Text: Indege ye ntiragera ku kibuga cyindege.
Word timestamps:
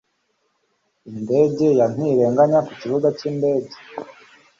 Indege 1.09 1.63
ye 1.77 1.85
ntiragera 1.93 2.59
ku 2.67 2.71
kibuga 2.79 3.07
cyindege. 3.17 3.75